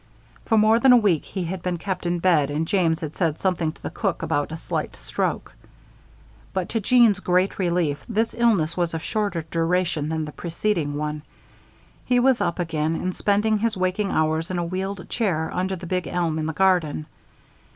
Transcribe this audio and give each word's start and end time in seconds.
For 0.45 0.57
more 0.57 0.79
than 0.79 0.91
a 0.93 0.97
week 0.97 1.25
he 1.25 1.43
had 1.43 1.61
been 1.61 1.77
kept 1.77 2.07
in 2.07 2.17
bed 2.17 2.49
and 2.49 2.67
James 2.67 3.01
had 3.01 3.15
said 3.15 3.37
something 3.39 3.71
to 3.71 3.83
the 3.83 3.91
cook 3.91 4.23
about 4.23 4.51
"a 4.51 4.57
slight 4.57 4.95
stroke." 4.95 5.53
But 6.53 6.69
to 6.69 6.81
Jeanne's 6.81 7.19
great 7.19 7.59
relief 7.59 8.03
this 8.09 8.33
illness 8.35 8.75
was 8.75 8.95
of 8.95 9.03
shorter 9.03 9.45
duration 9.51 10.09
than 10.09 10.25
the 10.25 10.31
preceding 10.31 10.95
one. 10.95 11.21
He 12.03 12.19
was 12.19 12.41
up 12.41 12.57
again; 12.57 12.95
and 12.95 13.15
spending 13.15 13.59
his 13.59 13.77
waking 13.77 14.09
hours 14.09 14.49
in 14.49 14.57
a 14.57 14.65
wheeled 14.65 15.07
chair 15.07 15.51
under 15.53 15.75
the 15.75 15.85
big 15.85 16.07
elm 16.07 16.39
in 16.39 16.47
the 16.47 16.53
garden. 16.53 17.05